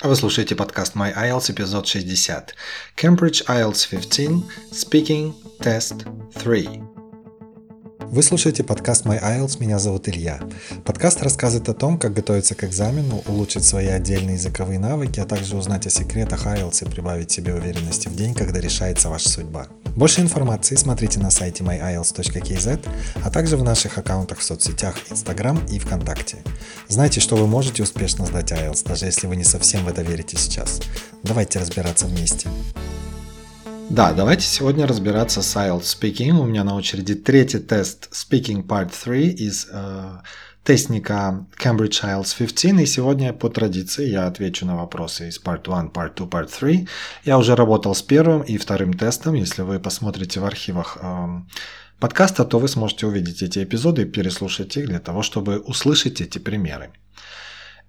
Вы 0.00 0.14
слушаете 0.14 0.54
подкаст 0.54 0.94
My 0.94 1.12
IELTS, 1.12 1.50
эпизод 1.50 1.88
60. 1.88 2.54
Cambridge 2.96 3.44
IELTS 3.48 3.84
15, 3.88 4.44
Speaking, 4.70 5.34
Test 5.58 6.06
3. 6.34 6.96
Вы 8.10 8.22
слушаете 8.22 8.64
подкаст 8.64 9.04
My 9.04 9.22
IELTS, 9.22 9.60
меня 9.60 9.78
зовут 9.78 10.08
Илья. 10.08 10.40
Подкаст 10.86 11.22
рассказывает 11.22 11.68
о 11.68 11.74
том, 11.74 11.98
как 11.98 12.14
готовиться 12.14 12.54
к 12.54 12.64
экзамену, 12.64 13.22
улучшить 13.26 13.64
свои 13.64 13.88
отдельные 13.88 14.36
языковые 14.36 14.78
навыки, 14.78 15.20
а 15.20 15.26
также 15.26 15.58
узнать 15.58 15.86
о 15.86 15.90
секретах 15.90 16.46
IELTS 16.46 16.86
и 16.86 16.90
прибавить 16.90 17.30
себе 17.30 17.54
уверенности 17.54 18.08
в 18.08 18.16
день, 18.16 18.34
когда 18.34 18.60
решается 18.60 19.10
ваша 19.10 19.28
судьба. 19.28 19.66
Больше 19.94 20.22
информации 20.22 20.74
смотрите 20.76 21.20
на 21.20 21.30
сайте 21.30 21.62
myielts.kz, 21.62 22.88
а 23.22 23.30
также 23.30 23.58
в 23.58 23.62
наших 23.62 23.98
аккаунтах 23.98 24.38
в 24.38 24.42
соцсетях 24.42 24.96
Instagram 25.10 25.60
и 25.70 25.78
ВКонтакте. 25.78 26.38
Знайте, 26.88 27.20
что 27.20 27.36
вы 27.36 27.46
можете 27.46 27.82
успешно 27.82 28.24
сдать 28.24 28.52
IELTS, 28.52 28.88
даже 28.88 29.04
если 29.04 29.26
вы 29.26 29.36
не 29.36 29.44
совсем 29.44 29.84
в 29.84 29.88
это 29.88 30.00
верите 30.00 30.38
сейчас. 30.38 30.80
Давайте 31.22 31.58
разбираться 31.58 32.06
вместе. 32.06 32.48
Да, 33.90 34.12
давайте 34.12 34.44
сегодня 34.44 34.86
разбираться 34.86 35.40
с 35.40 35.56
IELTS 35.56 35.80
Speaking. 35.80 36.32
У 36.32 36.44
меня 36.44 36.62
на 36.62 36.74
очереди 36.74 37.14
третий 37.14 37.58
тест 37.58 38.10
Speaking 38.12 38.66
Part 38.66 38.92
3 39.02 39.30
из 39.30 39.66
э, 39.72 40.18
тестника 40.62 41.46
Cambridge 41.58 42.04
IELTS 42.04 42.36
15. 42.36 42.82
И 42.82 42.86
сегодня 42.86 43.32
по 43.32 43.48
традиции 43.48 44.10
я 44.10 44.26
отвечу 44.26 44.66
на 44.66 44.76
вопросы 44.76 45.28
из 45.28 45.40
Part 45.42 45.62
1, 45.66 45.90
Part 45.90 46.16
2, 46.16 46.26
Part 46.26 46.50
3. 46.60 46.86
Я 47.24 47.38
уже 47.38 47.56
работал 47.56 47.94
с 47.94 48.02
первым 48.02 48.42
и 48.42 48.58
вторым 48.58 48.92
тестом. 48.92 49.34
Если 49.34 49.62
вы 49.62 49.80
посмотрите 49.80 50.40
в 50.40 50.44
архивах 50.44 50.98
э, 51.00 51.26
подкаста, 51.98 52.44
то 52.44 52.58
вы 52.58 52.68
сможете 52.68 53.06
увидеть 53.06 53.42
эти 53.42 53.64
эпизоды 53.64 54.02
и 54.02 54.04
переслушать 54.04 54.76
их 54.76 54.86
для 54.86 54.98
того, 54.98 55.22
чтобы 55.22 55.60
услышать 55.60 56.20
эти 56.20 56.38
примеры. 56.38 56.90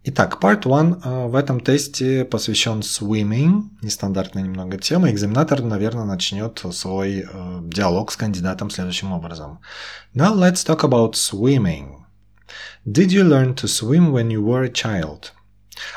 Итак, 0.05 0.39
Part 0.41 0.65
1 0.65 1.01
э, 1.03 1.27
в 1.27 1.35
этом 1.35 1.59
тесте 1.59 2.23
посвящен 2.23 2.79
swimming, 2.79 3.63
нестандартная 3.81 4.43
немного 4.43 4.77
тема. 4.77 5.11
Экзаменатор, 5.11 5.61
наверное, 5.61 6.05
начнет 6.05 6.63
свой 6.71 7.25
э, 7.29 7.59
диалог 7.63 8.09
с 8.11 8.15
кандидатом 8.15 8.69
следующим 8.69 9.11
образом. 9.11 9.59
Now 10.15 10.33
let's 10.33 10.65
talk 10.65 10.83
about 10.83 11.15
swimming. 11.15 12.05
Did 12.87 13.11
you 13.11 13.25
learn 13.25 13.55
to 13.55 13.67
swim 13.67 14.11
when 14.11 14.29
you 14.29 14.41
were 14.41 14.63
a 14.63 14.71
child? 14.71 15.33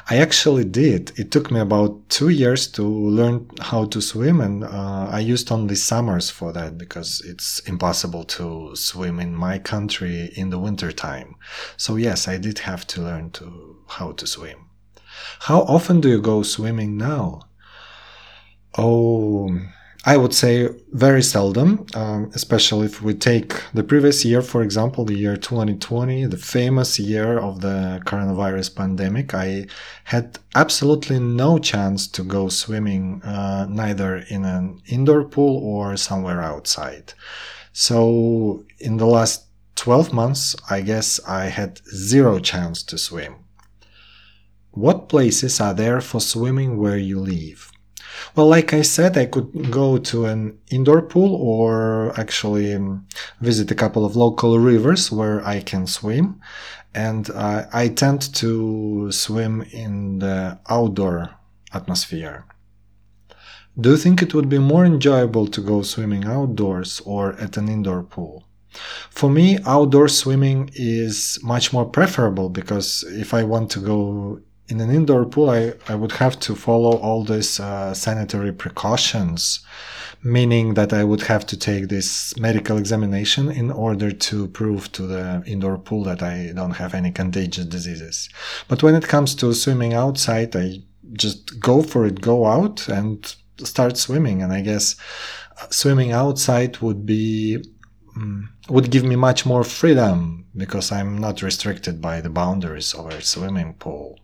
I 0.09 0.19
actually 0.19 0.65
did. 0.65 1.13
It 1.19 1.31
took 1.31 1.51
me 1.51 1.61
about 1.61 2.09
two 2.09 2.29
years 2.29 2.67
to 2.73 2.83
learn 2.83 3.49
how 3.61 3.87
to 3.87 4.01
swim, 4.01 4.41
and 4.41 4.65
uh, 4.65 5.09
I 5.11 5.21
used 5.21 5.51
only 5.51 5.75
summers 5.75 6.31
for 6.31 6.53
that 6.53 6.79
because 6.79 7.21
it's 7.25 7.61
impossible 7.61 8.25
to 8.25 8.75
swim 8.75 9.21
in 9.21 9.35
my 9.35 9.59
country 9.59 10.33
in 10.37 10.51
the 10.51 10.59
winter 10.59 10.93
time. 10.93 11.37
So 11.77 11.97
yes, 11.97 12.29
I 12.29 12.39
did 12.39 12.61
have 12.61 12.87
to 12.89 13.03
learn 13.03 13.31
to 13.33 13.79
how 13.89 14.13
to 14.13 14.27
swim. 14.27 14.71
How 15.41 15.63
often 15.63 16.01
do 16.01 16.09
you 16.09 16.21
go 16.21 16.43
swimming 16.43 16.97
now? 16.97 17.43
Oh, 18.79 19.61
I 20.05 20.17
would 20.17 20.34
say 20.34 20.69
very 20.91 21.22
seldom, 21.22 21.86
um, 21.95 22.33
especially 22.34 22.86
if 22.86 23.03
we 23.03 23.14
take 23.14 23.62
the 23.72 23.84
previous 23.84 24.25
year, 24.25 24.42
for 24.42 24.62
example, 24.62 25.05
the 25.05 25.14
year 25.14 25.36
2020, 25.36 26.27
the 26.27 26.36
famous 26.36 26.98
year 26.98 27.39
of 27.39 27.61
the 27.61 28.03
coronavirus 28.05 28.75
pandemic. 28.75 29.33
I 29.33 29.67
had 30.05 30.41
absolutely 30.56 31.20
no 31.20 31.58
chance 31.58 32.08
to 32.08 32.25
go 32.25 32.48
swimming, 32.48 33.23
uh, 33.23 33.67
neither 33.70 34.17
in 34.28 34.45
an 34.45 34.83
indoor 34.86 35.23
pool 35.25 35.56
or 35.58 35.97
somewhere 35.97 36.42
outside. 36.42 37.14
So 37.73 38.64
in 38.80 38.97
the 38.97 39.06
last 39.06 39.47
12 39.77 40.12
months, 40.12 40.56
I 40.69 40.80
guess 40.80 41.20
I 41.28 41.45
had 41.45 41.80
zero 41.95 42.41
chance 42.41 42.83
to 42.84 42.98
swim. 42.98 43.36
What 44.73 45.08
places 45.08 45.61
are 45.61 45.75
there 45.75 46.00
for 46.00 46.20
swimming 46.20 46.77
where 46.77 46.98
you 46.98 47.20
live? 47.20 47.72
Well, 48.35 48.49
like 48.49 48.73
I 48.73 48.83
said, 48.83 49.17
I 49.17 49.27
could 49.27 49.71
go 49.71 49.99
to 49.99 50.27
an 50.27 50.59
indoor 50.71 51.03
pool 51.03 51.35
or 51.35 52.13
actually 52.19 52.75
um, 52.75 53.07
visit 53.41 53.71
a 53.71 53.75
couple 53.75 54.05
of 54.05 54.17
local 54.17 54.59
rivers 54.59 55.11
where 55.11 55.45
I 55.47 55.61
can 55.61 55.86
swim. 55.86 56.41
And 56.95 57.31
uh, 57.31 57.67
I 57.73 57.89
tend 57.89 58.35
to 58.35 59.11
swim 59.13 59.63
in 59.73 60.19
the 60.19 60.59
outdoor 60.69 61.31
atmosphere. 61.73 62.45
Do 63.81 63.91
you 63.91 63.97
think 63.97 64.20
it 64.20 64.35
would 64.35 64.51
be 64.51 64.59
more 64.59 64.85
enjoyable 64.85 65.47
to 65.47 65.61
go 65.63 65.81
swimming 65.83 66.25
outdoors 66.25 67.01
or 67.07 67.33
at 67.41 67.57
an 67.57 67.69
indoor 67.69 68.03
pool? 68.03 68.45
For 69.11 69.31
me, 69.31 69.59
outdoor 69.67 70.09
swimming 70.09 70.70
is 70.75 71.39
much 71.42 71.73
more 71.73 71.86
preferable 71.86 72.48
because 72.48 73.05
if 73.09 73.33
I 73.35 73.45
want 73.45 73.70
to 73.73 73.81
go 73.81 74.41
in 74.68 74.80
an 74.80 74.90
indoor 74.90 75.24
pool, 75.27 75.50
I, 75.50 75.74
I 75.89 75.95
would 75.95 76.12
have 76.12 76.39
to 76.40 76.55
follow 76.55 76.96
all 76.98 77.24
these 77.24 77.61
uh, 77.61 77.92
sanitary 77.95 78.52
precautions, 78.52 79.64
meaning 80.23 80.74
that 80.74 80.92
I 80.92 81.05
would 81.05 81.23
have 81.23 81.45
to 81.46 81.56
take 81.56 81.89
this 81.89 82.36
medical 82.39 82.78
examination 82.78 83.50
in 83.50 83.70
order 83.70 84.12
to 84.12 84.48
prove 84.48 84.90
to 84.92 85.06
the 85.06 85.42
indoor 85.46 85.78
pool 85.78 86.05
that 86.05 86.23
I 86.23 86.52
don't 86.55 86.73
have 86.73 86.95
any 86.95 87.11
contagious 87.11 87.67
diseases. 87.67 88.28
But 88.68 88.83
when 88.83 88.95
it 88.95 89.08
comes 89.08 89.34
to 89.36 89.52
swimming 89.52 89.95
outside, 89.95 90.55
I 90.55 90.79
just 91.12 91.61
go 91.61 91.83
for 91.83 92.06
it, 92.06 92.20
go 92.20 92.46
out 92.46 92.89
and 92.89 93.34
start 93.58 93.96
swimming. 93.96 94.42
And 94.42 94.52
I 94.52 94.61
guess 94.61 94.96
uh, 95.61 95.67
swimming 95.70 96.12
outside 96.12 96.79
would 96.79 97.05
be 97.05 97.62
mm, 98.17 98.44
would 98.68 98.90
give 98.90 99.05
me 99.05 99.17
much 99.17 99.44
more 99.44 99.64
freedom 99.64 100.46
because 100.56 100.92
I'm 100.92 101.18
not 101.18 101.42
restricted 101.42 102.00
by 102.00 102.20
the 102.20 102.30
boundaries 102.30 102.94
of 102.94 103.06
a 103.06 103.20
swimming 103.23 103.74
pool. 103.74 104.18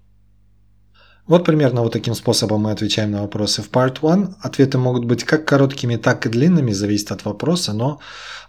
Вот 1.29 1.45
примерно 1.45 1.83
вот 1.83 1.93
таким 1.93 2.15
способом 2.15 2.63
мы 2.63 2.71
отвечаем 2.71 3.11
на 3.11 3.21
вопросы 3.21 3.63
в 3.63 3.71
Part 3.71 3.99
1. 4.01 4.37
Ответы 4.41 4.79
могут 4.79 5.05
быть 5.05 5.25
как 5.25 5.45
короткими, 5.45 5.97
так 5.97 6.25
и 6.25 6.31
длинными, 6.31 6.73
зависит 6.73 7.13
от 7.13 7.27
вопроса, 7.27 7.75
но 7.75 8.01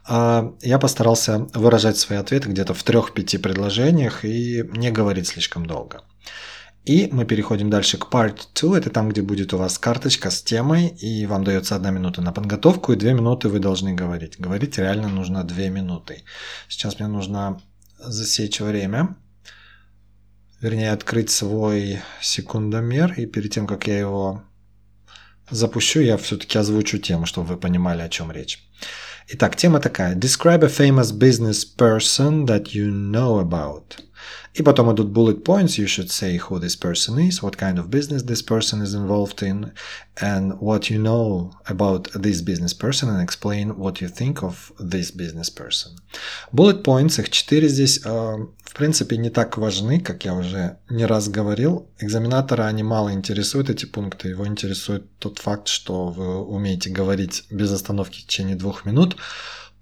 э, 0.07 0.51
я 0.62 0.79
постарался 0.79 1.47
выражать 1.53 1.97
свои 1.97 2.18
ответы 2.18 2.47
где-то 2.47 2.73
в 2.73 2.81
трех-пяти 2.84 3.38
предложениях 3.38 4.23
и 4.23 4.63
не 4.72 4.91
говорить 4.91 5.28
слишком 5.28 5.66
долго. 5.66 6.03
И 6.85 7.09
мы 7.12 7.25
переходим 7.25 7.69
дальше 7.69 7.97
к 7.97 8.07
Part 8.09 8.38
2. 8.56 8.78
Это 8.78 8.89
там, 8.89 9.09
где 9.09 9.22
будет 9.22 9.53
у 9.53 9.57
вас 9.57 9.78
карточка 9.78 10.31
с 10.31 10.41
темой, 10.41 10.88
и 10.88 11.25
вам 11.25 11.44
дается 11.44 11.75
одна 11.75 11.91
минута 11.91 12.22
на 12.22 12.31
подготовку, 12.31 12.94
и 12.94 12.95
две 12.95 13.13
минуты 13.13 13.50
вы 13.50 13.59
должны 13.59 13.94
говорить. 13.94 14.39
Говорить 14.39 14.78
реально 14.78 15.09
нужно 15.09 15.44
две 15.44 15.69
минуты. 15.69 16.23
Сейчас 16.69 16.97
мне 16.97 17.09
нужно 17.09 17.62
засечь 18.00 18.62
время 18.62 19.18
вернее, 20.62 20.92
открыть 20.92 21.30
свой 21.30 22.00
секундомер, 22.22 23.14
и 23.14 23.25
перед 23.25 23.52
тем, 23.52 23.68
как 23.68 23.88
я 23.88 24.00
его 24.00 24.44
запущу, 25.50 26.00
я 26.02 26.18
все-таки 26.18 26.58
озвучу 26.58 26.97
тему, 26.97 27.25
чтобы 27.25 27.47
вы 27.47 27.58
понимали, 27.58 28.02
о 28.02 28.09
чем 28.09 28.31
речь. 28.31 28.64
Итак, 29.28 29.56
тема 29.56 29.80
такая. 29.80 30.16
Describe 30.16 30.64
a 30.64 30.68
famous 30.68 31.12
business 31.12 31.64
person 31.64 32.46
that 32.46 32.74
you 32.74 32.92
know 32.92 33.40
about. 33.40 33.98
И 34.56 34.64
потом 34.64 34.94
идут 34.94 35.12
bullet 35.12 35.44
points. 35.44 35.78
You 35.78 35.86
should 35.86 36.10
say 36.10 36.38
who 36.38 36.60
this 36.60 36.76
person 36.76 37.20
is, 37.20 37.42
what 37.42 37.58
kind 37.58 37.78
of 37.78 37.90
business 37.90 38.24
this 38.24 38.42
person 38.42 38.82
is 38.82 38.94
involved 38.94 39.44
in, 39.44 39.72
and 40.22 40.60
what 40.60 40.90
you 40.90 40.98
know 40.98 41.52
about 41.66 42.10
this 42.14 42.42
business 42.42 42.74
person, 42.74 43.10
and 43.10 43.22
explain 43.22 43.78
what 43.78 44.02
you 44.02 44.08
think 44.08 44.42
of 44.44 44.72
this 44.80 45.12
business 45.12 45.50
person. 45.50 45.98
Bullet 46.52 46.84
points, 46.84 47.20
их 47.20 47.30
четыре 47.30 47.68
здесь, 47.68 48.02
э, 48.04 48.10
в 48.10 48.74
принципе, 48.74 49.18
не 49.18 49.30
так 49.30 49.58
важны, 49.58 50.00
как 50.00 50.26
я 50.26 50.34
уже 50.34 50.78
не 50.90 51.06
раз 51.06 51.30
говорил. 51.30 51.88
Экзаменатора 52.00 52.64
они 52.64 52.84
мало 52.84 53.14
интересуют, 53.14 53.70
эти 53.70 53.86
пункты. 53.86 54.30
Его 54.30 54.48
интересует 54.48 55.06
тот 55.20 55.40
факт, 55.40 55.68
что 55.68 56.08
вы 56.08 56.44
умеете 56.44 56.90
говорить 56.90 57.46
без 57.52 57.72
остановки 57.72 58.20
в 58.20 58.26
течение 58.26 58.56
двух 58.56 58.86
минут 58.86 59.16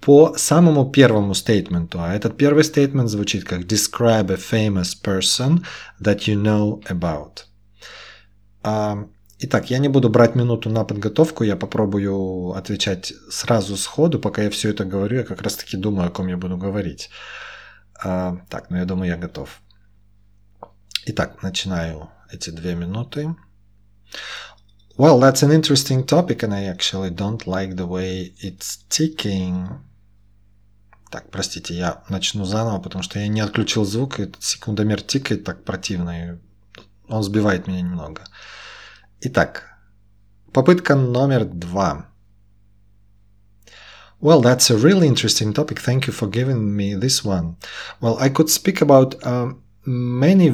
по 0.02 0.34
самому 0.38 0.92
первому 0.92 1.34
стейтменту. 1.34 2.00
А 2.00 2.14
этот 2.14 2.38
первый 2.38 2.64
стейтмент 2.64 3.10
звучит 3.10 3.44
как 3.44 3.62
Describe 3.62 4.32
a 4.32 4.38
famous 4.38 4.96
person 5.04 5.64
that 6.02 6.28
you 6.28 6.36
know 6.42 6.82
about. 6.88 7.46
А, 8.64 9.06
итак, 9.40 9.70
я 9.70 9.80
не 9.80 9.90
буду 9.90 10.10
брать 10.10 10.36
минуту 10.36 10.70
на 10.70 10.84
подготовку, 10.84 11.44
я 11.44 11.56
попробую 11.56 12.52
отвечать 12.52 13.14
сразу 13.30 13.78
сходу, 13.78 14.20
пока 14.20 14.44
я 14.44 14.50
все 14.50 14.70
это 14.70 14.86
говорю, 14.86 15.18
я 15.18 15.24
как 15.24 15.42
раз 15.42 15.56
таки 15.56 15.78
думаю, 15.78 16.08
о 16.08 16.12
ком 16.12 16.28
я 16.28 16.38
буду 16.38 16.58
говорить. 16.58 17.10
А, 18.04 18.38
так, 18.50 18.70
ну 18.70 18.78
я 18.78 18.86
думаю, 18.86 19.10
я 19.10 19.18
готов. 19.18 19.62
Итак, 21.06 21.42
начинаю 21.44 22.10
эти 22.32 22.50
две 22.50 22.76
минуты. 22.76 23.36
Well, 24.98 25.20
that's 25.20 25.44
an 25.44 25.52
interesting 25.52 26.04
topic, 26.04 26.42
and 26.42 26.54
I 26.54 26.66
actually 26.66 27.12
don't 27.12 27.46
like 27.46 27.76
the 27.76 27.86
way 27.86 28.34
it's 28.40 28.78
ticking. 28.90 29.70
Так, 31.10 31.32
простите, 31.32 31.74
я 31.74 32.04
начну 32.10 32.44
заново, 32.46 32.80
потому 32.80 33.04
что 33.04 33.20
я 33.20 33.28
не 33.28 33.40
отключил 33.40 33.86
звук, 33.86 34.20
и 34.20 34.32
секундомер 34.40 35.02
тикает 35.02 35.46
так 35.46 35.64
противно, 35.64 36.34
и 36.34 36.38
он 37.08 37.24
сбивает 37.24 37.68
меня 37.68 37.82
немного. 37.82 38.24
Итак, 39.22 39.64
попытка 40.54 40.96
номер 40.96 41.46
два. 41.46 42.10
Well, 44.20 44.42
that's 44.42 44.70
a 44.72 44.78
really 44.78 45.08
interesting 45.08 45.54
topic. 45.54 45.80
Thank 45.80 46.08
you 46.08 46.12
for 46.12 46.28
giving 46.28 46.76
me 46.76 46.96
this 46.96 47.24
one. 47.24 47.56
Well, 48.02 48.18
I 48.20 48.30
could 48.30 48.50
speak 48.50 48.82
about 48.82 49.16
um, 49.24 49.62
many 49.86 50.50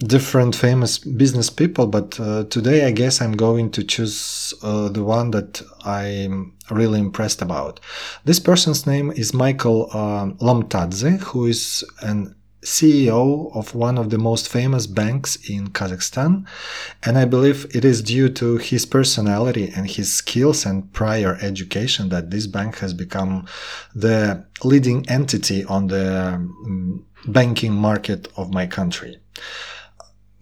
different 0.00 0.56
famous 0.56 0.98
business 0.98 1.50
people, 1.50 1.86
but 1.86 2.18
uh, 2.18 2.44
today 2.44 2.86
I 2.86 2.90
guess 2.90 3.20
I'm 3.20 3.32
going 3.32 3.70
to 3.72 3.84
choose 3.84 4.54
uh, 4.62 4.88
the 4.88 5.04
one 5.04 5.30
that 5.32 5.62
I'm 5.84 6.54
really 6.70 7.00
impressed 7.00 7.42
about. 7.42 7.80
This 8.24 8.40
person's 8.40 8.86
name 8.86 9.10
is 9.10 9.34
Michael 9.34 9.88
uh, 9.92 10.26
Lomtadze, 10.40 11.20
who 11.20 11.46
is 11.46 11.84
an 12.00 12.34
CEO 12.62 13.54
of 13.56 13.74
one 13.74 13.96
of 13.96 14.10
the 14.10 14.18
most 14.18 14.48
famous 14.48 14.86
banks 14.86 15.36
in 15.48 15.68
Kazakhstan, 15.68 16.46
and 17.02 17.16
I 17.16 17.24
believe 17.24 17.66
it 17.74 17.84
is 17.84 18.02
due 18.02 18.28
to 18.30 18.58
his 18.58 18.84
personality 18.84 19.72
and 19.74 19.90
his 19.90 20.12
skills 20.12 20.66
and 20.66 20.92
prior 20.92 21.38
education 21.40 22.10
that 22.10 22.30
this 22.30 22.46
bank 22.46 22.78
has 22.78 22.92
become 22.92 23.46
the 23.94 24.44
leading 24.62 25.08
entity 25.08 25.64
on 25.64 25.86
the 25.86 26.34
um, 26.34 27.06
banking 27.26 27.72
market 27.72 28.28
of 28.36 28.52
my 28.52 28.66
country. 28.66 29.16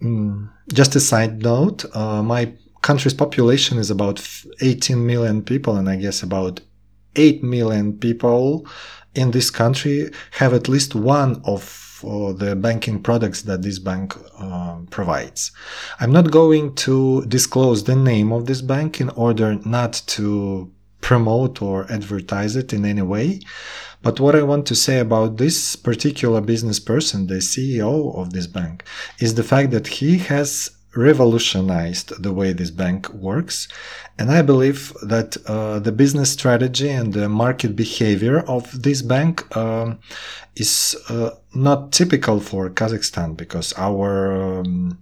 Um, 0.01 0.51
just 0.71 0.95
a 0.95 0.99
side 0.99 1.41
note, 1.41 1.85
uh, 1.95 2.23
my 2.23 2.53
country's 2.81 3.13
population 3.13 3.77
is 3.77 3.91
about 3.91 4.25
18 4.61 5.05
million 5.05 5.43
people, 5.43 5.75
and 5.75 5.89
I 5.89 5.97
guess 5.97 6.23
about 6.23 6.61
8 7.15 7.43
million 7.43 7.97
people 7.97 8.65
in 9.15 9.31
this 9.31 9.49
country 9.49 10.11
have 10.31 10.53
at 10.53 10.69
least 10.69 10.95
one 10.95 11.41
of 11.43 11.63
for 11.99 12.33
the 12.33 12.55
banking 12.55 13.03
products 13.03 13.41
that 13.41 13.61
this 13.61 13.77
bank 13.77 14.15
uh, 14.37 14.77
provides. 14.89 15.51
I'm 15.99 16.13
not 16.13 16.31
going 16.31 16.75
to 16.75 17.25
disclose 17.25 17.83
the 17.83 17.95
name 17.95 18.31
of 18.31 18.45
this 18.45 18.61
bank 18.61 19.01
in 19.01 19.09
order 19.09 19.55
not 19.65 20.01
to 20.07 20.71
promote 21.01 21.61
or 21.61 21.91
advertise 21.91 22.55
it 22.55 22.73
in 22.73 22.85
any 22.85 23.01
way. 23.01 23.39
But 24.01 24.19
what 24.19 24.35
I 24.35 24.43
want 24.43 24.65
to 24.67 24.75
say 24.75 24.99
about 24.99 25.37
this 25.37 25.75
particular 25.75 26.39
business 26.39 26.79
person, 26.79 27.27
the 27.27 27.35
CEO 27.35 28.15
of 28.15 28.31
this 28.31 28.47
bank, 28.47 28.83
is 29.19 29.35
the 29.35 29.43
fact 29.43 29.71
that 29.71 29.87
he 29.87 30.17
has 30.19 30.71
revolutionized 30.95 32.21
the 32.21 32.33
way 32.33 32.51
this 32.51 32.71
bank 32.71 33.09
works. 33.09 33.67
And 34.17 34.31
I 34.31 34.41
believe 34.41 34.93
that 35.03 35.37
uh, 35.45 35.79
the 35.79 35.91
business 35.91 36.31
strategy 36.31 36.89
and 36.89 37.13
the 37.13 37.29
market 37.29 37.75
behavior 37.75 38.39
of 38.39 38.81
this 38.81 39.01
bank 39.01 39.55
um, 39.55 39.99
is 40.55 40.95
uh, 41.09 41.31
not 41.53 41.91
typical 41.91 42.39
for 42.39 42.69
Kazakhstan 42.69 43.37
because 43.37 43.73
our 43.77 44.59
um, 44.59 44.97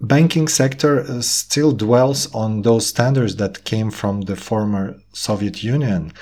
banking 0.00 0.48
sector 0.48 1.00
uh, 1.00 1.20
still 1.20 1.72
dwells 1.72 2.32
on 2.34 2.62
those 2.62 2.86
standards 2.86 3.36
that 3.36 3.64
came 3.64 3.90
from 3.90 4.22
the 4.22 4.36
former 4.36 4.96
Soviet 5.12 5.62
Union. 5.62 6.12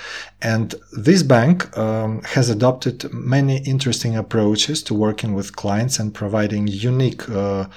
And 0.41 0.75
this 0.91 1.23
bank 1.23 1.77
um, 1.77 2.21
has 2.23 2.49
adopted 2.49 3.11
many 3.13 3.57
interesting 3.59 4.15
approaches 4.17 4.83
to 4.83 4.93
working 4.93 5.33
with 5.33 5.55
clients 5.55 5.99
and 5.99 6.13
providing 6.13 6.67
unique 6.67 7.29
uh, 7.29 7.67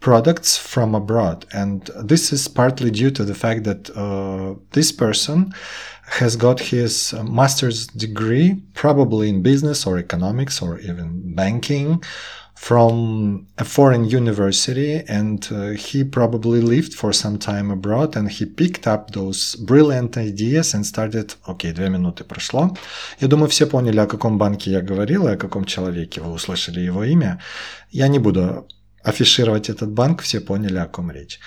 products 0.00 0.58
from 0.58 0.94
abroad. 0.94 1.46
And 1.52 1.90
this 1.96 2.32
is 2.32 2.48
partly 2.48 2.90
due 2.90 3.10
to 3.12 3.24
the 3.24 3.34
fact 3.34 3.64
that 3.64 3.90
uh, 3.96 4.54
this 4.72 4.92
person 4.92 5.54
has 6.08 6.36
got 6.36 6.60
his 6.60 7.14
master's 7.24 7.86
degree, 7.88 8.62
probably 8.74 9.28
in 9.28 9.42
business 9.42 9.86
or 9.86 9.98
economics 9.98 10.62
or 10.62 10.78
even 10.80 11.34
banking, 11.34 12.02
from 12.56 13.46
a 13.58 13.64
foreign 13.64 14.04
university 14.04 15.02
and 15.08 15.46
uh, 15.52 15.68
he 15.70 16.02
probably 16.02 16.60
lived 16.60 16.94
for 16.94 17.12
some 17.12 17.38
time 17.38 17.70
abroad 17.70 18.16
and 18.16 18.30
he 18.30 18.46
picked 18.46 18.86
up 18.86 19.10
those 19.10 19.54
brilliant 19.56 20.16
ideas 20.16 20.74
and 20.74 20.84
started... 20.84 21.34
Окей, 21.44 21.70
okay, 21.70 21.74
две 21.74 21.88
минуты 21.90 22.24
прошло. 22.24 22.74
Я 23.20 23.28
думаю, 23.28 23.48
все 23.50 23.66
поняли, 23.66 24.00
о 24.00 24.06
каком 24.06 24.38
банке 24.38 24.70
я 24.70 24.80
говорил 24.80 25.28
и 25.28 25.32
о 25.32 25.36
каком 25.36 25.64
человеке. 25.64 26.20
Вы 26.20 26.32
услышали 26.32 26.80
его 26.80 27.04
имя. 27.04 27.40
Я 27.90 28.08
не 28.08 28.18
буду 28.18 28.66
афишировать 29.04 29.68
этот 29.68 29.90
банк, 29.90 30.22
все 30.22 30.40
поняли, 30.40 30.78
о 30.78 30.86
ком 30.86 31.10
речь. 31.10 31.38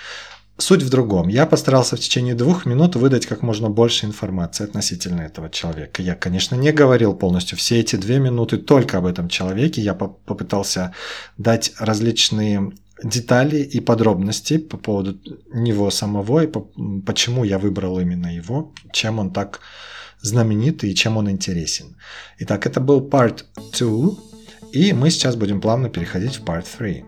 Суть 0.60 0.82
в 0.82 0.90
другом. 0.90 1.28
Я 1.28 1.46
постарался 1.46 1.96
в 1.96 2.00
течение 2.00 2.34
двух 2.34 2.66
минут 2.66 2.94
выдать 2.94 3.24
как 3.24 3.40
можно 3.42 3.70
больше 3.70 4.04
информации 4.04 4.64
относительно 4.64 5.22
этого 5.22 5.48
человека. 5.48 6.02
Я, 6.02 6.14
конечно, 6.14 6.54
не 6.54 6.70
говорил 6.70 7.14
полностью 7.14 7.56
все 7.56 7.80
эти 7.80 7.96
две 7.96 8.18
минуты 8.18 8.58
только 8.58 8.98
об 8.98 9.06
этом 9.06 9.30
человеке. 9.30 9.80
Я 9.80 9.94
попытался 9.94 10.94
дать 11.38 11.72
различные 11.78 12.72
детали 13.02 13.56
и 13.56 13.80
подробности 13.80 14.58
по 14.58 14.76
поводу 14.76 15.18
него 15.50 15.90
самого 15.90 16.44
и 16.44 16.46
по, 16.46 16.70
почему 17.06 17.44
я 17.44 17.58
выбрал 17.58 17.98
именно 17.98 18.26
его, 18.26 18.74
чем 18.92 19.18
он 19.18 19.32
так 19.32 19.60
знаменитый 20.20 20.90
и 20.90 20.94
чем 20.94 21.16
он 21.16 21.30
интересен. 21.30 21.96
Итак, 22.38 22.66
это 22.66 22.80
был 22.80 23.00
part 23.00 23.44
2, 23.78 24.10
и 24.72 24.92
мы 24.92 25.08
сейчас 25.10 25.36
будем 25.36 25.62
плавно 25.62 25.88
переходить 25.88 26.36
в 26.36 26.44
part 26.44 26.66
3. 26.78 27.04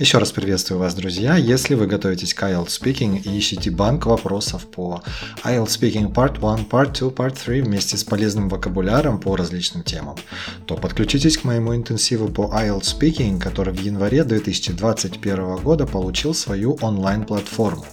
Еще 0.00 0.16
раз 0.16 0.32
приветствую 0.32 0.80
вас, 0.80 0.94
друзья. 0.94 1.36
Если 1.36 1.74
вы 1.74 1.86
готовитесь 1.86 2.32
к 2.32 2.42
IELTS 2.42 2.68
Speaking 2.68 3.20
и 3.22 3.36
ищете 3.36 3.70
банк 3.70 4.06
вопросов 4.06 4.66
по 4.66 5.02
IELTS 5.44 5.78
Speaking 5.78 6.10
Part 6.10 6.38
1, 6.38 6.68
Part 6.70 6.98
2, 6.98 7.10
Part 7.10 7.36
3 7.44 7.60
вместе 7.60 7.98
с 7.98 8.04
полезным 8.04 8.48
вокабуляром 8.48 9.20
по 9.20 9.36
различным 9.36 9.82
темам, 9.82 10.16
то 10.64 10.76
подключитесь 10.76 11.36
к 11.36 11.44
моему 11.44 11.76
интенсиву 11.76 12.28
по 12.28 12.44
IELTS 12.44 12.98
Speaking, 12.98 13.38
который 13.38 13.74
в 13.74 13.80
январе 13.82 14.24
2021 14.24 15.56
года 15.56 15.86
получил 15.86 16.32
свою 16.32 16.78
онлайн-платформу. 16.80 17.84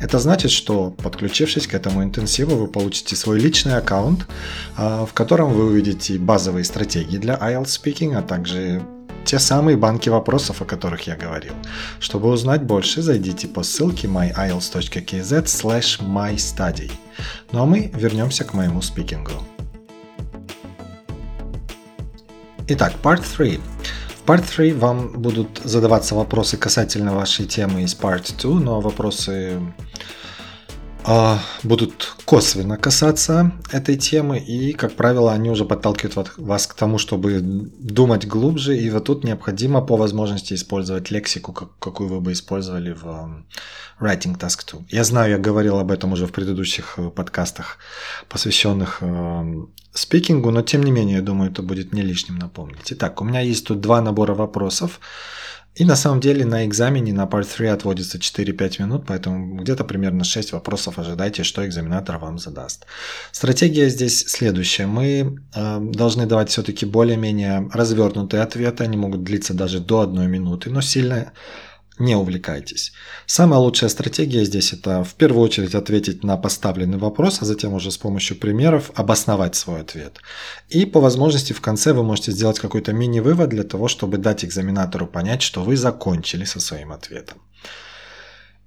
Это 0.00 0.18
значит, 0.18 0.52
что 0.52 0.88
подключившись 0.90 1.66
к 1.66 1.74
этому 1.74 2.02
интенсиву, 2.02 2.56
вы 2.56 2.66
получите 2.66 3.14
свой 3.14 3.38
личный 3.38 3.76
аккаунт, 3.76 4.26
а, 4.78 5.04
в 5.04 5.12
котором 5.12 5.52
вы 5.52 5.66
увидите 5.66 6.16
базовые 6.18 6.64
стратегии 6.64 7.18
для 7.18 7.34
IELTS 7.34 7.78
Speaking, 7.78 8.16
а 8.16 8.22
также 8.22 8.80
те 9.24 9.38
самые 9.38 9.76
банки 9.76 10.08
вопросов, 10.08 10.62
о 10.62 10.64
которых 10.64 11.06
я 11.06 11.16
говорил. 11.16 11.54
Чтобы 12.00 12.28
узнать 12.28 12.62
больше, 12.62 13.02
зайдите 13.02 13.48
по 13.48 13.62
ссылке 13.62 14.08
myiles.kz 14.08 15.44
slash 15.44 16.00
mystudy. 16.00 16.90
Ну 17.52 17.62
а 17.62 17.66
мы 17.66 17.90
вернемся 17.94 18.44
к 18.44 18.54
моему 18.54 18.82
спикингу. 18.82 19.32
Итак, 22.68 22.94
part 23.02 23.24
3. 23.36 23.60
В 24.24 24.24
Part 24.24 24.44
3 24.56 24.72
вам 24.74 25.08
будут 25.08 25.60
задаваться 25.64 26.14
вопросы 26.14 26.56
касательно 26.56 27.12
вашей 27.12 27.44
темы 27.44 27.82
из 27.82 27.94
Part 27.94 28.40
2, 28.40 28.60
но 28.60 28.80
вопросы 28.80 29.60
будут 31.62 32.16
косвенно 32.24 32.76
касаться 32.76 33.52
этой 33.70 33.96
темы, 33.96 34.38
и, 34.38 34.72
как 34.72 34.94
правило, 34.94 35.32
они 35.32 35.50
уже 35.50 35.64
подталкивают 35.64 36.32
вас 36.36 36.66
к 36.66 36.74
тому, 36.74 36.98
чтобы 36.98 37.40
думать 37.40 38.26
глубже, 38.26 38.76
и 38.76 38.90
вот 38.90 39.04
тут 39.04 39.24
необходимо 39.24 39.80
по 39.82 39.96
возможности 39.96 40.54
использовать 40.54 41.10
лексику, 41.10 41.52
какую 41.52 42.08
вы 42.08 42.20
бы 42.20 42.32
использовали 42.32 42.92
в 42.92 43.04
um, 43.04 43.44
Writing 44.00 44.38
Task 44.38 44.70
2. 44.70 44.80
Я 44.90 45.04
знаю, 45.04 45.30
я 45.32 45.38
говорил 45.38 45.78
об 45.78 45.90
этом 45.90 46.12
уже 46.12 46.26
в 46.26 46.32
предыдущих 46.32 46.94
э, 46.98 47.10
подкастах, 47.10 47.78
посвященных 48.28 49.02
um, 49.02 49.68
спикингу, 49.92 50.50
но 50.50 50.62
тем 50.62 50.82
не 50.82 50.90
менее, 50.90 51.16
я 51.16 51.22
думаю, 51.22 51.50
это 51.50 51.62
будет 51.62 51.92
не 51.92 52.02
лишним 52.02 52.38
напомнить. 52.38 52.92
Итак, 52.92 53.20
у 53.20 53.24
меня 53.24 53.40
есть 53.40 53.66
тут 53.66 53.80
два 53.80 54.00
набора 54.00 54.34
вопросов. 54.34 55.00
И 55.74 55.84
на 55.86 55.96
самом 55.96 56.20
деле 56.20 56.44
на 56.44 56.66
экзамене 56.66 57.14
на 57.14 57.24
Part 57.24 57.46
3 57.56 57.68
отводится 57.68 58.18
4-5 58.18 58.82
минут, 58.82 59.04
поэтому 59.06 59.56
где-то 59.56 59.84
примерно 59.84 60.22
6 60.22 60.52
вопросов 60.52 60.98
ожидайте, 60.98 61.44
что 61.44 61.66
экзаменатор 61.66 62.18
вам 62.18 62.38
задаст. 62.38 62.84
Стратегия 63.32 63.88
здесь 63.88 64.26
следующая. 64.28 64.86
Мы 64.86 65.38
э, 65.54 65.78
должны 65.80 66.26
давать 66.26 66.50
все-таки 66.50 66.84
более-менее 66.84 67.70
развернутые 67.72 68.42
ответы, 68.42 68.84
они 68.84 68.98
могут 68.98 69.22
длиться 69.22 69.54
даже 69.54 69.80
до 69.80 70.00
одной 70.00 70.26
минуты, 70.26 70.68
но 70.68 70.82
сильно 70.82 71.32
не 71.98 72.16
увлекайтесь. 72.16 72.92
Самая 73.26 73.60
лучшая 73.60 73.90
стратегия 73.90 74.44
здесь 74.44 74.72
это 74.72 75.04
в 75.04 75.14
первую 75.14 75.42
очередь 75.42 75.74
ответить 75.74 76.24
на 76.24 76.36
поставленный 76.36 76.98
вопрос, 76.98 77.38
а 77.40 77.44
затем 77.44 77.74
уже 77.74 77.90
с 77.90 77.98
помощью 77.98 78.38
примеров 78.38 78.90
обосновать 78.94 79.54
свой 79.54 79.80
ответ. 79.80 80.18
И 80.68 80.86
по 80.86 81.00
возможности 81.00 81.52
в 81.52 81.60
конце 81.60 81.92
вы 81.92 82.02
можете 82.02 82.32
сделать 82.32 82.58
какой-то 82.58 82.92
мини-вывод 82.92 83.50
для 83.50 83.64
того, 83.64 83.88
чтобы 83.88 84.18
дать 84.18 84.44
экзаменатору 84.44 85.06
понять, 85.06 85.42
что 85.42 85.62
вы 85.62 85.76
закончили 85.76 86.44
со 86.44 86.60
своим 86.60 86.92
ответом. 86.92 87.38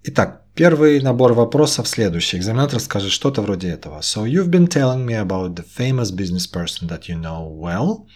Итак, 0.05 0.45
первый 0.55 1.01
набор 1.03 1.35
вопросов 1.35 1.87
следующий. 1.87 2.39
Экзаменатор 2.39 2.81
скажет 2.81 3.13
что-то 3.13 3.43
вроде 3.43 3.69
этого. 3.69 4.01
So 4.01 4.25
you've 4.25 4.49
been 4.49 4.67
telling 4.67 5.05
me 5.05 5.15
about 5.15 5.55
the 5.57 5.65
famous 5.65 6.11
business 6.11 6.47
person 6.47 6.89
that 6.89 7.09
you 7.09 7.21
know 7.21 7.47
well. 7.47 8.07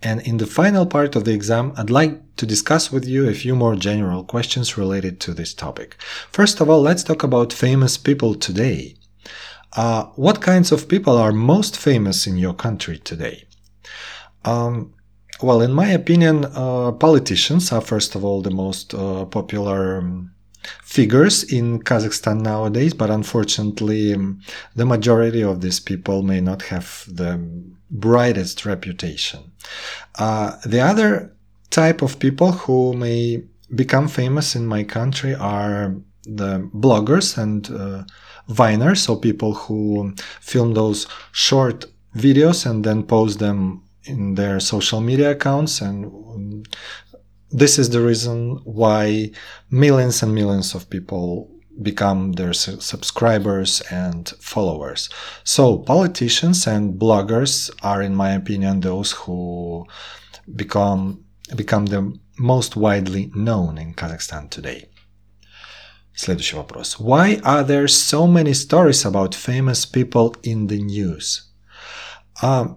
And 0.00 0.20
in 0.22 0.36
the 0.36 0.46
final 0.46 0.86
part 0.86 1.16
of 1.16 1.24
the 1.24 1.32
exam, 1.32 1.72
I'd 1.76 1.90
like 1.90 2.20
to 2.36 2.46
discuss 2.46 2.92
with 2.92 3.04
you 3.04 3.28
a 3.28 3.34
few 3.34 3.56
more 3.56 3.74
general 3.74 4.22
questions 4.22 4.78
related 4.78 5.18
to 5.20 5.34
this 5.34 5.54
topic. 5.54 5.96
First 6.30 6.60
of 6.60 6.70
all, 6.70 6.80
let's 6.80 7.02
talk 7.02 7.24
about 7.24 7.52
famous 7.52 7.96
people 7.96 8.34
today. 8.36 8.96
Uh, 9.72 10.04
what 10.14 10.40
kinds 10.40 10.70
of 10.70 10.88
people 10.88 11.16
are 11.16 11.32
most 11.32 11.76
famous 11.76 12.28
in 12.28 12.36
your 12.36 12.54
country 12.54 12.98
today? 12.98 13.44
Um, 14.44 14.94
well, 15.42 15.62
in 15.62 15.72
my 15.72 15.88
opinion, 15.88 16.44
uh, 16.44 16.92
politicians 16.92 17.72
are 17.72 17.80
first 17.80 18.14
of 18.14 18.24
all 18.24 18.40
the 18.40 18.52
most 18.52 18.94
uh, 18.94 19.24
popular 19.24 19.98
um, 19.98 20.30
figures 20.83 21.43
in 21.43 21.79
Kazakhstan 21.79 22.41
nowadays, 22.41 22.93
but 22.93 23.09
unfortunately, 23.09 24.15
the 24.75 24.85
majority 24.85 25.43
of 25.43 25.61
these 25.61 25.79
people 25.79 26.23
may 26.23 26.41
not 26.41 26.61
have 26.63 27.05
the 27.07 27.39
brightest 27.89 28.65
reputation. 28.65 29.51
Uh, 30.17 30.55
the 30.65 30.81
other 30.81 31.35
type 31.69 32.01
of 32.01 32.19
people 32.19 32.51
who 32.51 32.93
may 32.93 33.43
become 33.75 34.07
famous 34.07 34.55
in 34.55 34.65
my 34.65 34.83
country 34.83 35.35
are 35.35 35.95
the 36.23 36.69
bloggers 36.73 37.37
and 37.37 37.69
uh, 37.71 38.03
viners, 38.49 38.97
so 38.97 39.15
people 39.15 39.53
who 39.53 40.13
film 40.41 40.73
those 40.73 41.07
short 41.31 41.85
videos 42.15 42.65
and 42.69 42.83
then 42.83 43.03
post 43.03 43.39
them 43.39 43.83
in 44.05 44.35
their 44.35 44.59
social 44.59 45.01
media 45.01 45.31
accounts 45.31 45.81
and 45.81 46.67
this 47.50 47.78
is 47.78 47.90
the 47.90 48.00
reason 48.00 48.60
why 48.64 49.30
millions 49.70 50.22
and 50.22 50.34
millions 50.34 50.74
of 50.74 50.90
people 50.90 51.50
become 51.82 52.32
their 52.32 52.52
subscribers 52.52 53.80
and 53.90 54.28
followers. 54.40 55.08
So 55.44 55.78
politicians 55.78 56.66
and 56.66 56.98
bloggers 56.98 57.70
are, 57.82 58.02
in 58.02 58.14
my 58.14 58.30
opinion, 58.30 58.80
those 58.80 59.12
who 59.12 59.86
become 60.54 61.24
become 61.54 61.86
the 61.86 62.18
most 62.38 62.76
widely 62.76 63.30
known 63.34 63.78
in 63.78 63.94
Kazakhstan 63.94 64.50
today. 64.50 64.88
Следующий 66.16 66.56
вопрос. 66.56 66.98
Why 67.00 67.40
are 67.44 67.64
there 67.64 67.88
so 67.88 68.26
many 68.26 68.54
stories 68.54 69.04
about 69.04 69.34
famous 69.34 69.84
people 69.84 70.34
in 70.42 70.68
the 70.68 70.80
news? 70.80 71.50
Um, 72.40 72.76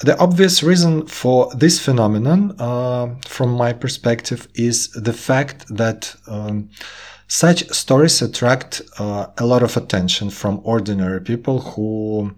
the 0.00 0.16
obvious 0.18 0.62
reason 0.62 1.06
for 1.06 1.50
this 1.54 1.80
phenomenon, 1.80 2.54
uh, 2.58 3.14
from 3.26 3.50
my 3.50 3.72
perspective, 3.72 4.48
is 4.54 4.90
the 4.92 5.12
fact 5.12 5.66
that 5.68 6.14
um, 6.28 6.70
such 7.26 7.68
stories 7.70 8.22
attract 8.22 8.80
uh, 8.98 9.26
a 9.36 9.44
lot 9.44 9.62
of 9.62 9.76
attention 9.76 10.30
from 10.30 10.60
ordinary 10.64 11.20
people 11.20 11.60
who 11.60 12.34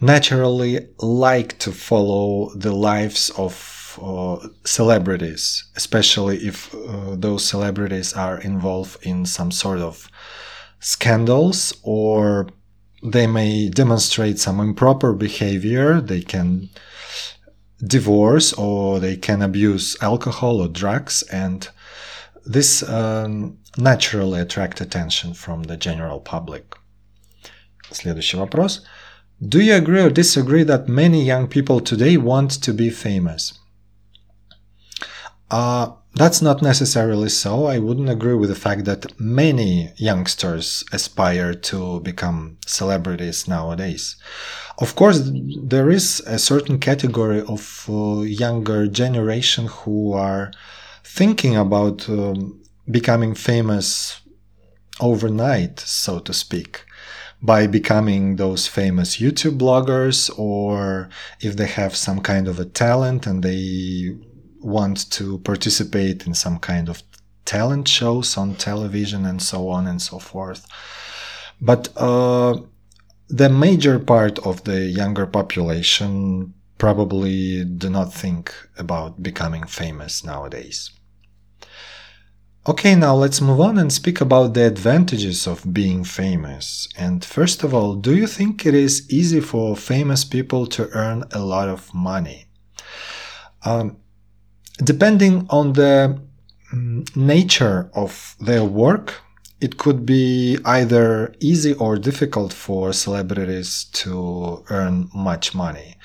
naturally 0.00 0.88
like 0.98 1.58
to 1.58 1.70
follow 1.70 2.50
the 2.54 2.72
lives 2.72 3.30
of 3.36 3.98
uh, 4.02 4.48
celebrities, 4.64 5.64
especially 5.76 6.38
if 6.38 6.74
uh, 6.74 7.14
those 7.16 7.44
celebrities 7.44 8.12
are 8.14 8.40
involved 8.40 8.96
in 9.02 9.26
some 9.26 9.50
sort 9.50 9.78
of 9.78 10.08
scandals 10.80 11.74
or 11.82 12.48
they 13.03 13.27
may 13.27 13.69
demonstrate 13.69 14.39
some 14.39 14.59
improper 14.59 15.13
behavior. 15.13 16.01
They 16.01 16.21
can 16.21 16.69
divorce 17.85 18.53
or 18.53 18.99
they 18.99 19.17
can 19.17 19.41
abuse 19.41 19.97
alcohol 20.01 20.61
or 20.61 20.67
drugs 20.67 21.23
and 21.23 21.67
this 22.45 22.87
um, 22.87 23.57
naturally 23.77 24.39
attract 24.39 24.79
attention 24.81 25.33
from 25.33 25.63
the 25.63 25.77
general 25.77 26.19
public. 26.19 26.75
Следующий 27.91 28.37
вопрос. 28.37 28.81
Do 29.41 29.59
you 29.59 29.75
agree 29.75 30.01
or 30.01 30.09
disagree 30.09 30.63
that 30.63 30.87
many 30.87 31.23
young 31.23 31.47
people 31.47 31.81
today 31.81 32.17
want 32.17 32.51
to 32.63 32.73
be 32.73 32.89
famous? 32.89 33.59
Uh, 35.51 35.91
that's 36.14 36.42
not 36.42 36.60
necessarily 36.60 37.28
so. 37.28 37.66
I 37.66 37.78
wouldn't 37.78 38.08
agree 38.10 38.34
with 38.34 38.50
the 38.50 38.56
fact 38.56 38.84
that 38.84 39.18
many 39.20 39.92
youngsters 39.96 40.84
aspire 40.92 41.54
to 41.54 42.00
become 42.00 42.58
celebrities 42.66 43.46
nowadays. 43.46 44.16
Of 44.78 44.96
course, 44.96 45.30
there 45.62 45.90
is 45.90 46.20
a 46.26 46.38
certain 46.38 46.78
category 46.78 47.42
of 47.42 47.86
uh, 47.88 48.22
younger 48.22 48.86
generation 48.86 49.66
who 49.66 50.12
are 50.12 50.52
thinking 51.04 51.56
about 51.56 52.08
um, 52.08 52.60
becoming 52.90 53.34
famous 53.34 54.20
overnight, 55.00 55.80
so 55.80 56.18
to 56.20 56.32
speak, 56.32 56.84
by 57.42 57.66
becoming 57.66 58.36
those 58.36 58.66
famous 58.66 59.18
YouTube 59.18 59.58
bloggers, 59.58 60.30
or 60.38 61.08
if 61.40 61.56
they 61.56 61.66
have 61.66 61.94
some 61.96 62.20
kind 62.20 62.48
of 62.48 62.58
a 62.58 62.64
talent 62.64 63.26
and 63.26 63.42
they 63.42 64.16
want 64.60 65.10
to 65.12 65.38
participate 65.38 66.26
in 66.26 66.34
some 66.34 66.58
kind 66.58 66.88
of 66.88 67.02
talent 67.44 67.88
shows 67.88 68.36
on 68.36 68.54
television 68.54 69.24
and 69.26 69.42
so 69.42 69.68
on 69.68 69.86
and 69.86 70.00
so 70.00 70.18
forth. 70.18 70.66
But 71.60 71.88
uh, 71.96 72.60
the 73.28 73.48
major 73.48 73.98
part 73.98 74.38
of 74.40 74.64
the 74.64 74.80
younger 74.80 75.26
population 75.26 76.54
probably 76.78 77.64
do 77.64 77.90
not 77.90 78.12
think 78.12 78.54
about 78.78 79.22
becoming 79.22 79.64
famous 79.66 80.24
nowadays. 80.24 80.90
Okay, 82.66 82.94
now 82.94 83.14
let's 83.14 83.40
move 83.40 83.60
on 83.60 83.78
and 83.78 83.92
speak 83.92 84.20
about 84.20 84.52
the 84.52 84.66
advantages 84.66 85.46
of 85.46 85.72
being 85.72 86.04
famous. 86.04 86.88
And 86.96 87.24
first 87.24 87.64
of 87.64 87.72
all, 87.72 87.94
do 87.94 88.14
you 88.14 88.26
think 88.26 88.66
it 88.66 88.74
is 88.74 89.10
easy 89.10 89.40
for 89.40 89.74
famous 89.76 90.24
people 90.24 90.66
to 90.68 90.88
earn 90.90 91.24
a 91.32 91.40
lot 91.40 91.68
of 91.68 91.92
money? 91.94 92.46
Um, 93.64 93.96
depending 94.82 95.46
on 95.50 95.74
the 95.74 96.20
mm, 96.72 97.16
nature 97.16 97.90
of 97.94 98.36
their 98.40 98.64
work, 98.64 99.20
it 99.60 99.76
could 99.76 100.06
be 100.06 100.58
either 100.64 101.34
easy 101.40 101.74
or 101.74 101.98
difficult 101.98 102.52
for 102.52 102.92
celebrities 102.92 103.84
to 103.92 104.64
earn 104.70 105.10
much 105.14 105.54
money. 105.54 105.96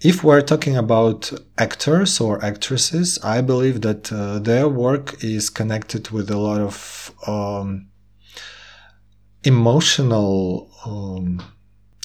If 0.00 0.24
we're 0.24 0.42
talking 0.42 0.76
about 0.76 1.32
actors 1.58 2.20
or 2.20 2.42
actresses, 2.44 3.18
I 3.22 3.40
believe 3.40 3.82
that 3.82 4.12
uh, 4.12 4.38
their 4.38 4.68
work 4.68 5.22
is 5.22 5.50
connected 5.50 6.10
with 6.10 6.30
a 6.30 6.38
lot 6.38 6.60
of 6.60 7.12
um, 7.26 7.88
emotional 9.44 10.70
um, 10.84 11.42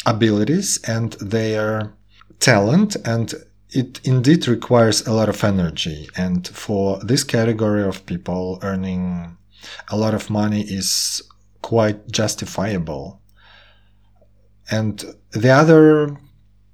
abilities 0.05 0.79
and 0.87 1.13
their 1.13 1.93
talent 2.39 2.95
and 3.05 3.33
it 3.71 4.01
indeed 4.03 4.47
requires 4.47 5.07
a 5.07 5.13
lot 5.13 5.29
of 5.29 5.43
energy. 5.43 6.09
And 6.17 6.47
for 6.47 6.99
this 6.99 7.23
category 7.23 7.83
of 7.83 8.05
people, 8.05 8.59
earning 8.61 9.37
a 9.89 9.97
lot 9.97 10.13
of 10.13 10.29
money 10.29 10.61
is 10.61 11.21
quite 11.61 12.11
justifiable. 12.11 13.21
And 14.69 15.03
the 15.31 15.49
other 15.49 16.17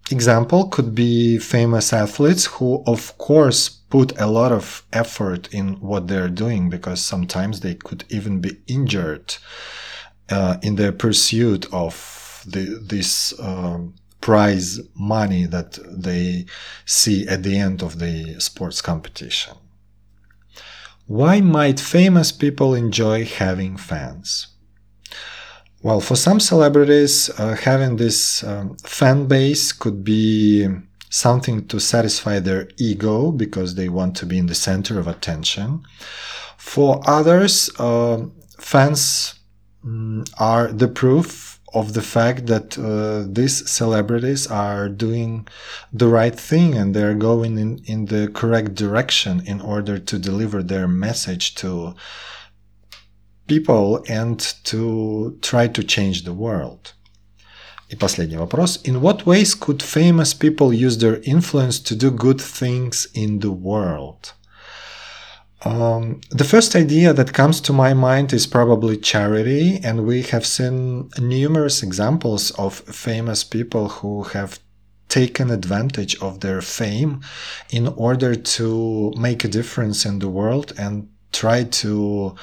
example 0.10 0.70
could 0.70 0.96
be 0.96 1.38
famous 1.38 1.94
athletes 1.94 2.46
who, 2.46 2.84
of 2.88 3.18
course, 3.18 3.70
put 3.70 4.20
a 4.20 4.28
lot 4.28 4.52
of 4.52 4.84
effort 4.92 5.54
in 5.54 5.80
what 5.80 6.08
they're 6.08 6.30
doing 6.30 6.70
because 6.70 7.04
sometimes 7.04 7.60
they 7.60 7.76
could 7.76 8.06
even 8.10 8.42
be 8.42 8.58
injured 8.68 9.36
uh, 10.30 10.58
in 10.62 10.76
their 10.76 10.92
pursuit 10.92 11.72
of 11.72 12.44
the, 12.46 12.82
this. 12.84 13.38
Um, 13.40 13.96
prize 14.22 14.80
money 14.96 15.46
that 15.46 15.80
they 15.86 16.46
see 16.86 17.28
at 17.28 17.44
the 17.44 17.58
end 17.58 17.82
of 17.82 18.00
the 18.00 18.40
sports 18.40 18.82
competition. 18.82 19.56
Why 21.06 21.40
might 21.40 21.80
famous 21.80 22.32
people 22.32 22.76
enjoy 22.76 23.26
having 23.26 23.78
fans? 23.78 24.48
Well, 25.82 26.02
for 26.02 26.16
some 26.16 26.40
celebrities, 26.40 27.30
uh, 27.40 27.56
having 27.56 27.96
this 27.96 28.44
um, 28.44 28.76
fan 28.78 29.28
base 29.28 29.72
could 29.72 30.04
be 30.04 30.68
something 31.10 31.68
to 31.68 31.80
satisfy 31.80 32.40
their 32.40 32.68
ego 32.78 33.32
because 33.32 33.76
they 33.76 33.88
want 33.88 34.16
to 34.18 34.26
be 34.26 34.38
in 34.38 34.48
the 34.48 34.56
center 34.56 35.00
of 35.00 35.08
attention. 35.08 35.84
For 36.58 37.02
others, 37.08 37.70
uh, 37.80 38.26
fans 38.60 39.36
mm, 39.86 40.28
are 40.38 40.68
the 40.74 40.88
proof 40.88 41.57
of 41.77 41.95
the 41.95 42.03
fact 42.03 42.47
that 42.47 42.79
uh, 42.79 43.27
these 43.33 43.69
celebrities 43.71 44.47
are 44.47 44.89
doing 44.89 45.47
the 45.93 46.09
right 46.09 46.39
thing 46.39 46.75
and 46.75 46.95
they're 46.95 47.15
going 47.15 47.59
in, 47.59 47.79
in 47.87 48.07
the 48.07 48.29
correct 48.35 48.75
direction 48.75 49.43
in 49.47 49.61
order 49.61 49.99
to 49.99 50.19
deliver 50.19 50.63
their 50.63 50.87
message 50.87 51.55
to 51.55 51.95
people 53.47 54.05
and 54.09 54.39
to 54.65 55.39
try 55.41 55.67
to 55.69 55.83
change 55.83 56.25
the 56.25 56.33
world. 56.33 56.93
И 57.89 57.97
последний 57.97 58.37
вопрос. 58.37 58.81
In 58.85 59.03
what 59.03 59.27
ways 59.27 59.55
could 59.55 59.83
famous 59.83 60.33
people 60.33 60.73
use 60.73 60.97
their 60.99 61.21
influence 61.25 61.79
to 61.81 61.95
do 61.95 62.11
good 62.11 62.41
things 62.41 63.07
in 63.13 63.41
the 63.41 63.51
world? 63.51 64.33
Um, 65.64 66.22
the 66.30 66.44
first 66.44 66.76
idea 66.76 67.14
that 67.14 67.34
comes 67.34 67.60
to 67.62 67.74
my 67.74 67.94
mind 67.94 68.32
is 68.32 68.46
probably 68.46 68.96
charity, 68.98 69.80
and 69.84 70.06
we 70.06 70.22
have 70.24 70.46
seen 70.46 71.10
numerous 71.18 71.82
examples 71.82 72.52
of 72.52 72.76
famous 72.76 73.44
people 73.44 73.90
who 73.90 74.24
have 74.24 74.60
taken 75.10 75.50
advantage 75.50 76.16
of 76.22 76.42
their 76.42 76.62
fame 76.62 77.22
in 77.70 77.88
order 77.88 78.36
to 78.36 79.14
make 79.18 79.44
a 79.44 79.48
difference 79.48 80.06
in 80.06 80.20
the 80.20 80.30
world 80.30 80.74
and 80.78 81.10
try 81.32 81.64
to 81.64 82.36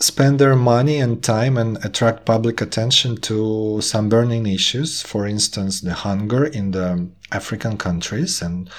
spend 0.00 0.38
their 0.38 0.56
money 0.56 0.98
and 0.98 1.22
time 1.24 1.56
and 1.56 1.82
attract 1.84 2.24
public 2.24 2.60
attention 2.60 3.16
to 3.16 3.80
some 3.80 4.08
burning 4.08 4.46
issues, 4.46 5.02
for 5.02 5.26
instance, 5.26 5.80
the 5.80 5.94
hunger 5.94 6.44
in 6.44 6.70
the 6.72 7.08
African 7.32 7.76
countries 7.76 8.42
and 8.42 8.70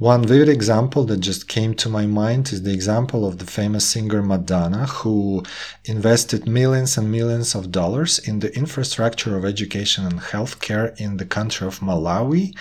One 0.00 0.26
vivid 0.26 0.48
example 0.48 1.04
that 1.04 1.18
just 1.20 1.46
came 1.46 1.74
to 1.74 1.90
my 1.90 2.06
mind 2.06 2.54
is 2.54 2.62
the 2.62 2.72
example 2.72 3.26
of 3.26 3.36
the 3.36 3.44
famous 3.44 3.84
singer 3.84 4.22
Madonna, 4.22 4.86
who 4.86 5.42
invested 5.84 6.48
millions 6.48 6.96
and 6.96 7.12
millions 7.12 7.54
of 7.54 7.70
dollars 7.70 8.18
in 8.18 8.38
the 8.38 8.50
infrastructure 8.56 9.36
of 9.36 9.44
education 9.44 10.06
and 10.06 10.18
healthcare 10.18 10.98
in 10.98 11.18
the 11.18 11.26
country 11.26 11.66
of 11.66 11.80
Malawi, 11.80 12.56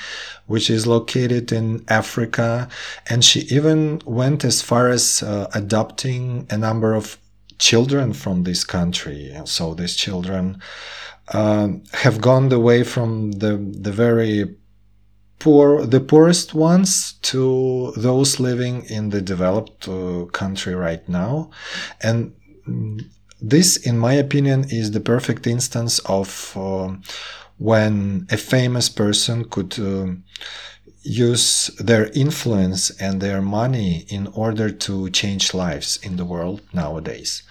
which 0.47 0.69
is 0.69 0.85
located 0.85 1.53
in 1.53 1.85
Africa. 1.87 2.67
And 3.09 3.23
she 3.23 3.39
even 3.55 4.01
went 4.03 4.43
as 4.43 4.61
far 4.61 4.89
as 4.89 5.23
uh, 5.23 5.49
adopting 5.53 6.45
a 6.49 6.57
number 6.57 6.93
of 6.93 7.17
children 7.57 8.11
from 8.11 8.43
this 8.43 8.65
country. 8.65 9.33
So 9.45 9.73
these 9.73 9.95
children 9.95 10.61
uh, 11.29 11.69
have 11.93 12.19
gone 12.19 12.51
away 12.51 12.83
from 12.83 13.31
the, 13.31 13.55
the 13.55 13.93
very 13.93 14.57
poor 15.39 15.85
the 15.85 15.99
poorest 15.99 16.53
ones 16.53 17.13
to 17.21 17.93
those 17.95 18.39
living 18.39 18.83
in 18.85 19.09
the 19.09 19.21
developed 19.21 19.87
uh, 19.87 20.25
country 20.31 20.75
right 20.75 21.07
now. 21.07 21.49
And 22.01 22.33
this 23.41 23.77
in 23.77 23.97
my 23.97 24.13
opinion 24.13 24.65
is 24.69 24.91
the 24.91 24.99
perfect 24.99 25.47
instance 25.47 25.99
of 25.99 26.53
uh, 26.55 26.95
when 27.57 28.27
a 28.29 28.37
famous 28.37 28.89
person 28.89 29.45
could 29.45 29.79
uh, 29.79 30.07
use 31.01 31.67
their 31.79 32.07
influence 32.09 32.89
and 33.01 33.21
their 33.21 33.41
money 33.41 34.05
in 34.09 34.27
order 34.27 34.69
to 34.69 35.09
change 35.11 35.53
lives 35.53 35.97
in 36.03 36.17
the 36.17 36.25
world 36.25 36.61
nowadays 36.73 37.43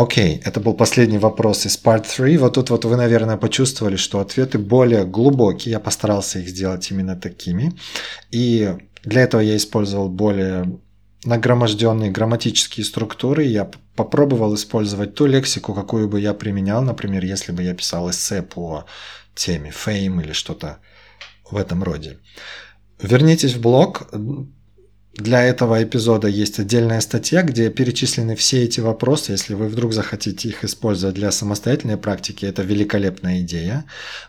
Окей, 0.00 0.40
это 0.46 0.60
был 0.60 0.72
последний 0.72 1.18
вопрос 1.18 1.66
из 1.66 1.78
Part 1.78 2.06
3. 2.16 2.38
Вот 2.38 2.54
тут 2.54 2.70
вот 2.70 2.86
вы, 2.86 2.96
наверное, 2.96 3.36
почувствовали, 3.36 3.96
что 3.96 4.20
ответы 4.20 4.58
более 4.58 5.04
глубокие. 5.04 5.72
Я 5.72 5.78
постарался 5.78 6.38
их 6.38 6.48
сделать 6.48 6.90
именно 6.90 7.16
такими. 7.16 7.74
И 8.30 8.76
для 9.04 9.20
этого 9.20 9.42
я 9.42 9.54
использовал 9.54 10.08
более 10.08 10.80
нагроможденные 11.26 12.10
грамматические 12.10 12.86
структуры. 12.86 13.44
Я 13.44 13.70
попробовал 13.94 14.54
использовать 14.54 15.14
ту 15.14 15.26
лексику, 15.26 15.74
какую 15.74 16.08
бы 16.08 16.18
я 16.18 16.32
применял, 16.32 16.82
например, 16.82 17.22
если 17.22 17.52
бы 17.52 17.62
я 17.62 17.74
писал 17.74 18.08
эссе 18.08 18.40
по 18.40 18.86
теме 19.34 19.68
fame 19.68 20.22
или 20.22 20.32
что-то 20.32 20.78
в 21.50 21.58
этом 21.58 21.82
роде. 21.82 22.16
Вернитесь 23.02 23.52
в 23.52 23.60
блог, 23.60 24.08
для 25.14 25.42
этого 25.42 25.82
эпизода 25.82 26.28
есть 26.28 26.60
отдельная 26.60 27.00
статья, 27.00 27.42
где 27.42 27.68
перечислены 27.68 28.36
все 28.36 28.62
эти 28.62 28.78
вопросы. 28.78 29.32
Если 29.32 29.54
вы 29.54 29.66
вдруг 29.66 29.92
захотите 29.92 30.48
их 30.48 30.62
использовать 30.64 31.16
для 31.16 31.32
самостоятельной 31.32 31.96
практики, 31.96 32.46
это 32.46 32.62
великолепная 32.62 33.40
идея. 33.40 33.84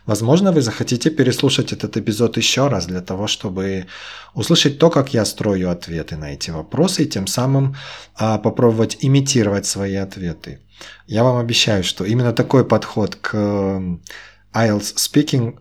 Возможно, 0.06 0.50
вы 0.50 0.60
захотите 0.60 1.10
переслушать 1.10 1.72
этот 1.72 1.96
эпизод 1.96 2.36
еще 2.36 2.66
раз 2.66 2.86
для 2.86 3.00
того, 3.00 3.28
чтобы 3.28 3.86
услышать 4.34 4.78
то, 4.78 4.90
как 4.90 5.14
я 5.14 5.24
строю 5.24 5.70
ответы 5.70 6.16
на 6.16 6.34
эти 6.34 6.50
вопросы, 6.50 7.04
и 7.04 7.08
тем 7.08 7.28
самым 7.28 7.76
а, 8.16 8.38
попробовать 8.38 8.98
имитировать 9.00 9.66
свои 9.66 9.94
ответы. 9.94 10.58
Я 11.06 11.22
вам 11.22 11.38
обещаю, 11.38 11.84
что 11.84 12.04
именно 12.04 12.32
такой 12.32 12.64
подход 12.64 13.14
к 13.14 13.36
IELTS 14.52 14.96
Speaking 14.96 15.58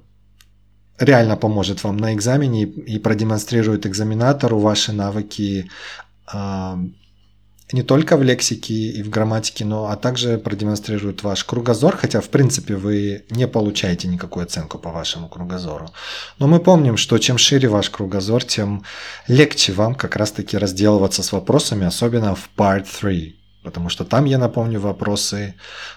реально 1.02 1.36
поможет 1.36 1.84
вам 1.84 1.98
на 1.98 2.14
экзамене 2.14 2.64
и 2.64 3.00
продемонстрирует 3.00 3.86
экзаменатору 3.86 4.60
ваши 4.60 4.94
навыки 4.94 5.70
э, 6.34 6.78
не 7.74 7.84
только 7.84 8.18
в 8.18 8.24
лексике 8.24 8.74
и 8.74 9.04
в 9.04 9.10
грамматике, 9.10 9.66
но 9.66 9.88
а 9.88 9.96
также 9.96 10.38
продемонстрирует 10.38 11.24
ваш 11.24 11.44
кругозор, 11.44 11.98
хотя 11.98 12.22
в 12.22 12.30
принципе 12.30 12.76
вы 12.76 13.26
не 13.30 13.48
получаете 13.48 14.08
никакую 14.08 14.44
оценку 14.44 14.78
по 14.78 14.92
вашему 14.92 15.30
кругозору. 15.30 15.90
Но 16.40 16.48
мы 16.48 16.60
помним, 16.60 16.98
что 16.98 17.18
чем 17.18 17.38
шире 17.38 17.70
ваш 17.70 17.90
кругозор, 17.90 18.44
тем 18.44 18.84
легче 19.28 19.74
вам 19.74 19.96
как 19.96 20.16
раз-таки 20.16 20.58
разделываться 20.58 21.24
с 21.24 21.32
вопросами, 21.32 21.86
особенно 21.86 22.36
в 22.36 22.50
Part 22.58 22.88
3. 23.00 23.41
Потому 23.64 23.90
что 23.90 24.04
там, 24.06 24.26
я 24.26 24.38
напомню, 24.38 24.80
вопросы 24.80 25.54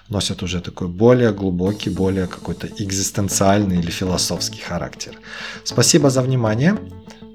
носят 0.09 0.43
уже 0.43 0.61
такой 0.61 0.87
более 0.87 1.31
глубокий, 1.31 1.89
более 1.89 2.27
какой-то 2.27 2.67
экзистенциальный 2.67 3.79
или 3.79 3.91
философский 3.91 4.61
характер. 4.61 5.17
Спасибо 5.63 6.09
за 6.09 6.21
внимание. 6.21 6.77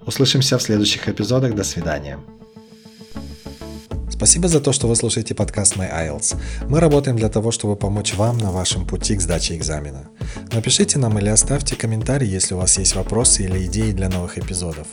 Услышимся 0.07 0.57
в 0.57 0.63
следующих 0.63 1.09
эпизодах. 1.09 1.55
До 1.55 1.65
свидания. 1.65 2.19
Спасибо 4.21 4.49
за 4.49 4.61
то, 4.61 4.73
что 4.73 4.87
вы 4.87 4.97
слушаете 4.97 5.35
подкаст 5.35 5.77
My 5.77 5.91
IELTS. 5.91 6.37
Мы 6.69 6.79
работаем 6.79 7.17
для 7.17 7.31
того, 7.31 7.51
чтобы 7.53 7.75
помочь 7.75 8.13
вам 8.13 8.37
на 8.37 8.51
вашем 8.51 8.87
пути 8.87 9.17
к 9.17 9.23
сдаче 9.23 9.57
экзамена. 9.57 10.11
Напишите 10.53 10.99
нам 10.99 11.19
или 11.19 11.31
оставьте 11.31 11.75
комментарий, 11.75 12.29
если 12.29 12.53
у 12.53 12.59
вас 12.59 12.77
есть 12.77 12.95
вопросы 12.95 13.45
или 13.45 13.65
идеи 13.65 13.93
для 13.93 14.11
новых 14.11 14.37
эпизодов. 14.37 14.89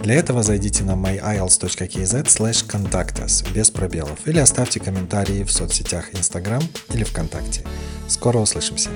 Для 0.00 0.16
этого 0.16 0.42
зайдите 0.42 0.82
на 0.82 0.96
myielts.kz 0.96 2.24
slash 2.24 2.66
contact 2.66 3.52
без 3.52 3.70
пробелов 3.70 4.18
или 4.26 4.40
оставьте 4.40 4.80
комментарии 4.80 5.44
в 5.44 5.52
соцсетях 5.52 6.12
Instagram 6.12 6.64
или 6.92 7.04
ВКонтакте. 7.04 7.62
Скоро 8.08 8.38
услышимся! 8.38 8.90